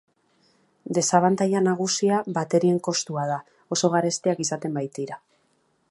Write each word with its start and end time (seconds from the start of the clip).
Desabantaila 0.97 1.61
nagusia 1.67 2.21
baterien 2.39 2.81
kostua 2.89 3.27
da, 3.33 3.39
oso 3.79 3.93
garestiak 3.97 4.43
izaten 4.47 4.81
baitira. 4.81 5.25